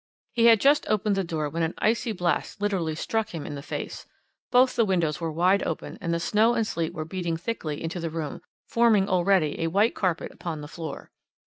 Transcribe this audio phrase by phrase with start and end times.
[0.31, 3.61] "He had just opened the door when an icy blast literally struck him in the
[3.61, 4.07] face;
[4.49, 7.99] both the windows were wide open, and the snow and sleet were beating thickly into
[7.99, 11.11] the room, forming already a white carpet upon the floor.